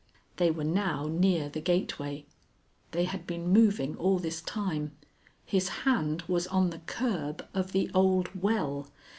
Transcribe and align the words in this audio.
They 0.37 0.49
were 0.49 0.63
now 0.63 1.05
near 1.07 1.47
the 1.47 1.61
gateway. 1.61 2.25
They 2.89 3.05
had 3.05 3.27
been 3.27 3.49
moving 3.53 3.95
all 3.97 4.17
this 4.17 4.41
time. 4.41 4.97
His 5.45 5.69
hand 5.85 6.23
was 6.23 6.47
on 6.47 6.71
the 6.71 6.79
curb 6.79 7.47
of 7.53 7.71
the 7.71 7.87
old 7.93 8.33
well. 8.41 8.89